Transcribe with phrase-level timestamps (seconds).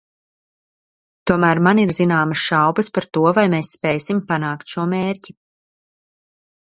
[1.31, 5.37] Tomēr man ir zināmas šaubas par to, vai mēs spēsim panākt šo mērķi.